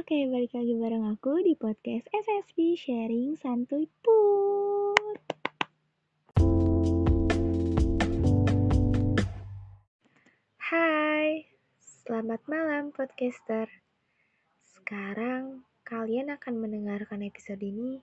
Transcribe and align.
Oke, 0.00 0.24
balik 0.32 0.56
lagi 0.56 0.72
bareng 0.80 1.12
aku 1.12 1.44
di 1.44 1.52
podcast 1.52 2.08
SSB 2.08 2.72
Sharing 2.72 3.36
Santuy 3.36 3.84
Put. 4.00 5.20
Hai, 10.56 11.52
selamat 11.84 12.40
malam 12.48 12.96
podcaster. 12.96 13.68
Sekarang 14.64 15.68
kalian 15.84 16.32
akan 16.32 16.54
mendengarkan 16.56 17.20
episode 17.20 17.60
ini 17.60 18.00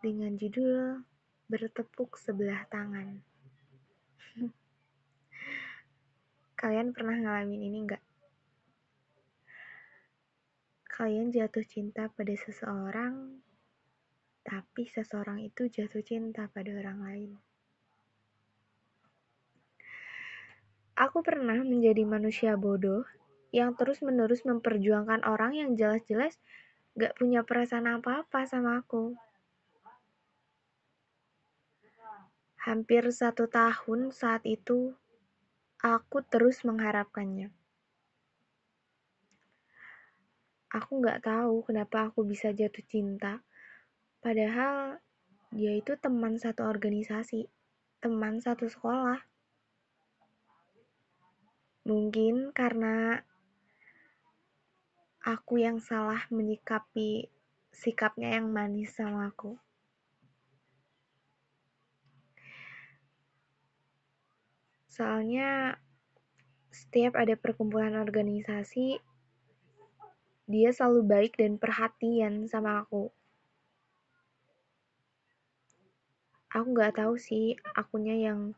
dengan 0.00 0.40
judul 0.40 1.04
Bertepuk 1.44 2.16
Sebelah 2.16 2.64
Tangan. 2.72 3.20
kalian 6.64 6.96
pernah 6.96 7.20
ngalamin 7.20 7.68
ini 7.68 7.78
nggak? 7.84 8.11
Kalian 11.02 11.34
jatuh 11.34 11.66
cinta 11.66 12.06
pada 12.14 12.30
seseorang, 12.30 13.42
tapi 14.46 14.86
seseorang 14.86 15.42
itu 15.42 15.66
jatuh 15.66 15.98
cinta 15.98 16.46
pada 16.46 16.70
orang 16.70 17.02
lain. 17.02 17.30
Aku 20.94 21.26
pernah 21.26 21.58
menjadi 21.66 22.06
manusia 22.06 22.54
bodoh 22.54 23.02
yang 23.50 23.74
terus-menerus 23.74 24.46
memperjuangkan 24.46 25.26
orang 25.26 25.58
yang 25.58 25.74
jelas-jelas 25.74 26.38
gak 26.94 27.18
punya 27.18 27.42
perasaan 27.42 27.98
apa-apa 27.98 28.46
sama 28.46 28.78
aku. 28.78 29.18
Hampir 32.62 33.10
satu 33.10 33.50
tahun 33.50 34.14
saat 34.14 34.46
itu, 34.46 34.94
aku 35.82 36.22
terus 36.30 36.62
mengharapkannya. 36.62 37.50
Aku 40.72 41.04
nggak 41.04 41.28
tahu 41.28 41.68
kenapa 41.68 42.08
aku 42.08 42.24
bisa 42.24 42.48
jatuh 42.48 42.80
cinta, 42.88 43.44
padahal 44.24 44.96
dia 45.52 45.76
itu 45.76 45.92
teman 46.00 46.40
satu 46.40 46.64
organisasi, 46.64 47.44
teman 48.00 48.40
satu 48.40 48.64
sekolah. 48.72 49.20
Mungkin 51.84 52.56
karena 52.56 53.20
aku 55.20 55.60
yang 55.60 55.76
salah 55.76 56.24
menyikapi 56.32 57.28
sikapnya 57.68 58.40
yang 58.40 58.48
manis 58.48 58.96
sama 58.96 59.28
aku. 59.28 59.60
Soalnya 64.88 65.76
setiap 66.72 67.20
ada 67.20 67.36
perkumpulan 67.36 67.92
organisasi, 67.96 69.11
dia 70.52 70.68
selalu 70.68 71.00
baik 71.08 71.32
dan 71.40 71.56
perhatian 71.56 72.44
sama 72.44 72.84
aku. 72.84 73.08
Aku 76.52 76.76
nggak 76.76 77.00
tahu 77.00 77.16
sih 77.16 77.56
akunya 77.72 78.28
yang 78.28 78.52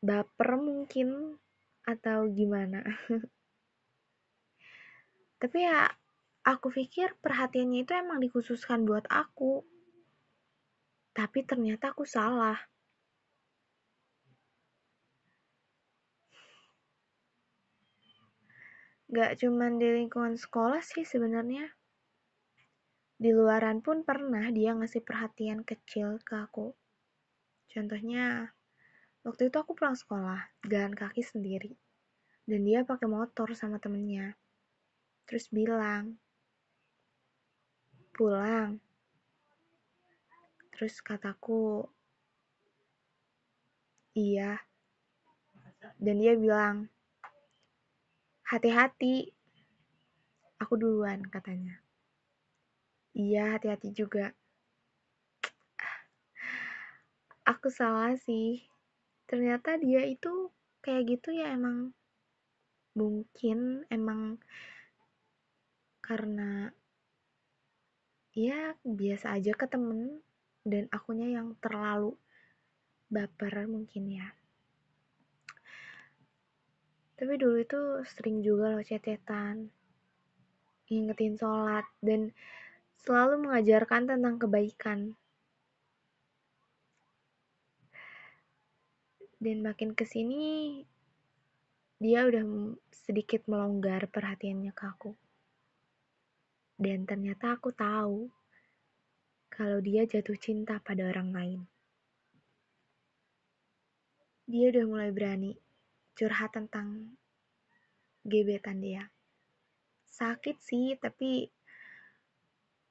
baper 0.00 0.56
mungkin 0.56 1.36
atau 1.84 2.24
gimana. 2.32 2.80
Tapi 5.40 5.58
ya 5.60 5.92
aku 6.48 6.72
pikir 6.72 7.20
perhatiannya 7.20 7.84
itu 7.84 7.92
emang 7.92 8.24
dikhususkan 8.24 8.88
buat 8.88 9.04
aku. 9.12 9.60
Tapi 11.12 11.44
ternyata 11.44 11.92
aku 11.92 12.08
salah. 12.08 12.69
Gak 19.10 19.42
cuman 19.42 19.82
di 19.82 19.88
lingkungan 19.90 20.38
sekolah 20.38 20.82
sih 20.82 21.02
sebenarnya. 21.02 21.66
Di 23.20 23.30
luaran 23.34 23.82
pun 23.82 24.06
pernah 24.06 24.48
dia 24.54 24.72
ngasih 24.72 25.02
perhatian 25.02 25.66
kecil 25.66 26.22
ke 26.22 26.34
aku. 26.46 26.72
Contohnya, 27.70 28.54
Waktu 29.20 29.52
itu 29.52 29.56
aku 29.60 29.76
pulang 29.76 29.92
sekolah, 29.92 30.40
jalan 30.64 30.96
kaki 30.96 31.20
sendiri. 31.20 31.76
Dan 32.48 32.64
dia 32.64 32.88
pakai 32.88 33.04
motor 33.04 33.52
sama 33.52 33.76
temennya. 33.76 34.32
Terus 35.28 35.52
bilang, 35.52 36.16
pulang. 38.16 38.80
Terus 40.72 41.04
kataku, 41.04 41.84
iya. 44.16 44.56
Dan 46.00 46.16
dia 46.16 46.32
bilang, 46.32 46.88
hati-hati. 48.50 49.30
Aku 50.58 50.74
duluan, 50.74 51.22
katanya. 51.30 51.78
Iya, 53.14 53.54
hati-hati 53.54 53.94
juga. 53.94 54.34
Aku 57.54 57.70
salah 57.70 58.18
sih 58.18 58.66
ternyata 59.30 59.78
dia 59.78 60.02
itu 60.02 60.50
kayak 60.82 61.06
gitu 61.06 61.30
ya 61.30 61.54
emang 61.54 61.94
mungkin 62.98 63.86
emang 63.86 64.42
karena 66.02 66.74
ya 68.34 68.74
biasa 68.82 69.38
aja 69.38 69.54
ke 69.54 69.70
temen 69.70 70.18
dan 70.66 70.90
akunya 70.90 71.38
yang 71.38 71.54
terlalu 71.62 72.18
baper 73.06 73.70
mungkin 73.70 74.10
ya 74.18 74.34
tapi 77.20 77.36
dulu 77.36 77.60
itu 77.60 77.80
sering 78.16 78.40
juga 78.40 78.72
loh 78.72 78.80
cetetan 78.80 79.68
ngingetin 80.90 81.38
sholat 81.38 81.86
dan 82.02 82.34
selalu 82.98 83.46
mengajarkan 83.46 84.10
tentang 84.10 84.36
kebaikan. 84.42 85.14
Dan 89.40 89.64
makin 89.64 89.96
ke 89.96 90.04
sini 90.04 90.82
dia 92.02 92.26
udah 92.26 92.74
sedikit 92.90 93.46
melonggar 93.46 94.04
perhatiannya 94.10 94.72
ke 94.74 94.84
aku. 94.84 95.12
Dan 96.80 97.06
ternyata 97.06 97.56
aku 97.56 97.70
tahu 97.72 98.28
kalau 99.48 99.78
dia 99.80 100.04
jatuh 100.04 100.36
cinta 100.36 100.82
pada 100.82 101.06
orang 101.08 101.30
lain. 101.30 101.60
Dia 104.50 104.74
udah 104.74 104.84
mulai 104.90 105.10
berani 105.14 105.69
curhat 106.18 106.54
tentang 106.54 107.16
gebetan 108.26 108.82
dia 108.82 109.08
sakit 110.10 110.56
sih 110.60 110.98
tapi 111.00 111.48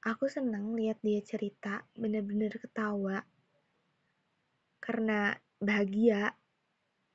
aku 0.02 0.26
seneng 0.26 0.74
lihat 0.74 0.98
dia 1.04 1.20
cerita 1.20 1.84
bener-bener 1.94 2.50
ketawa 2.56 3.22
karena 4.80 5.36
bahagia 5.60 6.34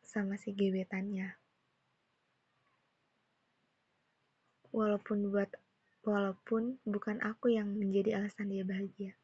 sama 0.05 0.39
si 0.39 0.55
gebetannya. 0.55 1.35
Walaupun 4.71 5.33
buat 5.33 5.51
walaupun 6.05 6.79
bukan 6.85 7.19
aku 7.25 7.51
yang 7.51 7.73
menjadi 7.73 8.21
alasan 8.21 8.53
dia 8.53 8.63
bahagia. 8.63 9.17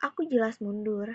Aku 0.00 0.24
jelas 0.24 0.62
mundur. 0.62 1.10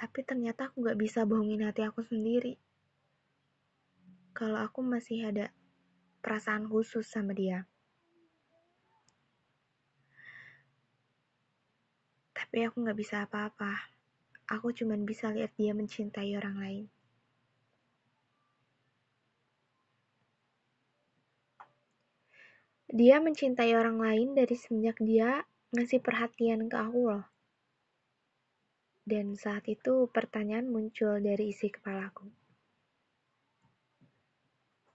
Tapi 0.00 0.24
ternyata 0.24 0.72
aku 0.72 0.80
gak 0.88 0.96
bisa 0.96 1.28
bohongin 1.28 1.68
hati 1.68 1.84
aku 1.84 2.00
sendiri. 2.00 2.56
Kalau 4.32 4.56
aku 4.56 4.80
masih 4.80 5.28
ada 5.28 5.52
perasaan 6.24 6.64
khusus 6.64 7.04
sama 7.04 7.36
dia. 7.36 7.68
Tapi 12.32 12.64
aku 12.64 12.80
gak 12.88 12.96
bisa 12.96 13.28
apa-apa 13.28 14.00
aku 14.50 14.74
cuma 14.74 14.98
bisa 14.98 15.30
lihat 15.30 15.54
dia 15.54 15.70
mencintai 15.70 16.34
orang 16.34 16.58
lain. 16.58 16.84
Dia 22.90 23.22
mencintai 23.22 23.70
orang 23.78 24.02
lain 24.02 24.34
dari 24.34 24.58
semenjak 24.58 24.98
dia 24.98 25.46
ngasih 25.70 26.02
perhatian 26.02 26.66
ke 26.66 26.74
aku 26.74 27.14
loh. 27.14 27.29
Dan 29.04 29.34
saat 29.34 29.66
itu 29.66 30.06
pertanyaan 30.12 30.70
muncul 30.70 31.18
dari 31.18 31.50
isi 31.50 31.72
kepalaku. 31.72 32.28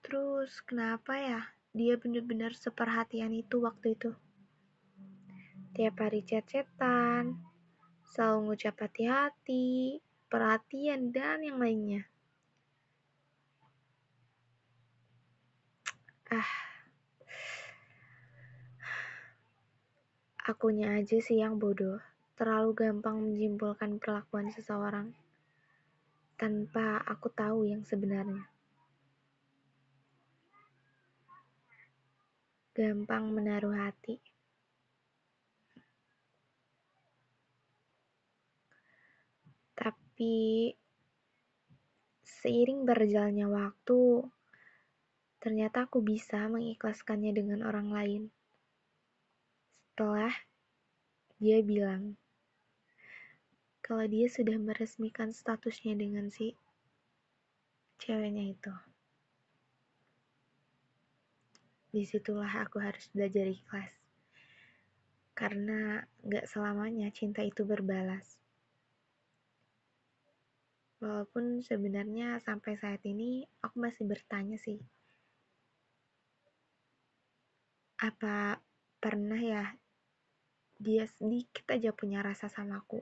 Terus 0.06 0.62
kenapa 0.62 1.18
ya 1.18 1.42
dia 1.74 1.98
benar-benar 1.98 2.54
seperhatian 2.54 3.34
itu 3.34 3.66
waktu 3.66 3.98
itu? 3.98 4.14
Tiap 5.76 5.98
hari 6.00 6.24
chat-chatan, 6.24 7.36
selalu 8.16 8.38
mengucap 8.48 8.80
hati-hati, 8.80 10.00
perhatian, 10.32 11.12
dan 11.12 11.44
yang 11.44 11.60
lainnya. 11.60 12.08
Ah, 16.32 16.52
akunya 20.48 20.96
aja 20.96 21.18
sih 21.20 21.44
yang 21.44 21.60
bodoh, 21.60 22.00
terlalu 22.36 22.76
gampang 22.76 23.20
menyimpulkan 23.20 24.00
perlakuan 24.00 24.52
seseorang 24.52 25.12
tanpa 26.36 27.00
aku 27.08 27.32
tahu 27.32 27.68
yang 27.68 27.88
sebenarnya. 27.88 28.52
gampang 32.76 33.32
menaruh 33.32 33.72
hati. 33.72 34.20
Tapi 39.80 40.76
seiring 42.20 42.84
berjalannya 42.84 43.48
waktu, 43.48 44.28
ternyata 45.40 45.88
aku 45.88 46.04
bisa 46.04 46.52
mengikhlaskannya 46.52 47.32
dengan 47.32 47.64
orang 47.64 47.96
lain. 47.96 48.24
Setelah 49.96 50.36
dia 51.40 51.64
bilang 51.64 52.20
kalau 53.86 54.10
dia 54.10 54.26
sudah 54.26 54.58
meresmikan 54.58 55.30
statusnya 55.30 55.94
dengan 55.94 56.34
si 56.34 56.58
ceweknya 58.02 58.58
itu. 58.58 58.74
di 61.96 62.04
situlah 62.04 62.68
aku 62.68 62.84
harus 62.84 63.08
belajar 63.16 63.48
ikhlas. 63.48 63.88
Karena 65.32 66.04
gak 66.28 66.44
selamanya 66.52 67.08
cinta 67.16 67.40
itu 67.40 67.64
berbalas. 67.64 68.36
Walaupun 71.00 71.64
sebenarnya 71.64 72.44
sampai 72.44 72.76
saat 72.76 73.00
ini 73.08 73.48
aku 73.64 73.80
masih 73.80 74.04
bertanya 74.04 74.60
sih. 74.60 74.76
Apa 78.04 78.60
pernah 79.00 79.40
ya 79.40 79.64
dia 80.76 81.08
sedikit 81.08 81.64
aja 81.72 81.96
punya 81.96 82.20
rasa 82.20 82.52
sama 82.52 82.84
aku? 82.84 83.00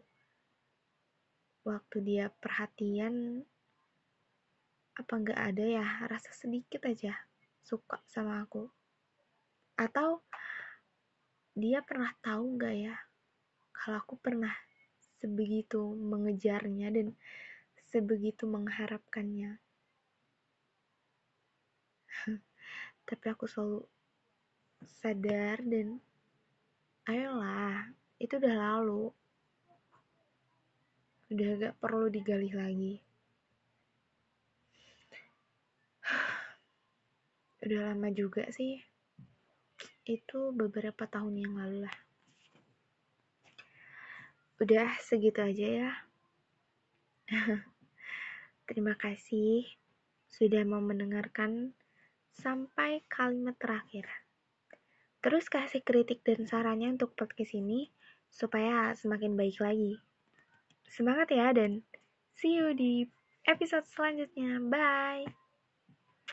Waktu 1.63 1.97
dia 2.03 2.27
perhatian, 2.27 3.43
apa 4.99 5.13
gak 5.23 5.39
ada 5.39 5.63
ya 5.63 5.87
rasa 6.11 6.35
sedikit 6.35 6.83
aja 6.83 7.15
suka 7.63 8.03
sama 8.05 8.43
aku? 8.43 8.67
Atau 9.79 10.21
dia 11.55 11.79
pernah 11.85 12.09
tahu 12.19 12.57
nggak 12.57 12.75
ya 12.81 12.97
kalau 13.71 14.01
aku 14.01 14.17
pernah 14.17 14.53
sebegitu 15.21 15.95
mengejarnya 15.95 16.91
dan 16.91 17.15
sebegitu 17.93 18.43
mengharapkannya. 18.49 19.61
Tapi 23.07 23.25
aku 23.29 23.45
selalu 23.45 23.85
sadar 24.83 25.61
dan 25.63 26.01
ayolah, 27.07 27.91
itu 28.19 28.35
udah 28.35 28.55
lalu. 28.55 29.13
Udah 31.33 31.49
gak 31.57 31.81
perlu 31.81 32.13
digali 32.13 32.53
lagi. 32.53 33.01
Udah 37.65 37.79
lama 37.89 38.13
juga 38.13 38.45
sih 38.53 38.93
itu 40.03 40.51
beberapa 40.51 41.07
tahun 41.07 41.39
yang 41.39 41.55
lalu 41.55 41.87
lah. 41.87 41.97
Udah 44.59 44.99
segitu 44.99 45.39
aja 45.39 45.67
ya. 45.87 45.91
Terima 48.67 48.99
kasih 48.99 49.63
sudah 50.27 50.67
mau 50.67 50.83
mendengarkan 50.83 51.71
sampai 52.35 53.01
kalimat 53.07 53.55
terakhir. 53.55 54.05
Terus 55.23 55.47
kasih 55.47 55.79
kritik 55.81 56.19
dan 56.27 56.43
sarannya 56.51 56.99
untuk 56.99 57.15
podcast 57.15 57.55
ini 57.55 57.87
supaya 58.27 58.91
semakin 58.91 59.39
baik 59.39 59.63
lagi. 59.63 60.03
Semangat 60.87 61.31
ya 61.31 61.51
dan 61.55 61.83
see 62.35 62.57
you 62.57 62.73
di 62.75 63.07
episode 63.47 63.87
selanjutnya. 63.87 64.59
Bye. 64.67 65.42